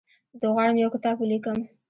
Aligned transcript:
زه 0.39 0.45
غواړم 0.53 0.75
یو 0.83 0.93
کتاب 0.95 1.15
ولیکم. 1.19 1.57